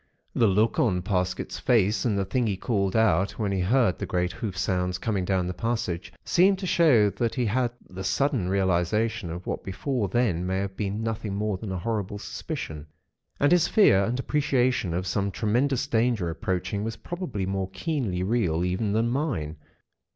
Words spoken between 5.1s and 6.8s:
down the passage, seem to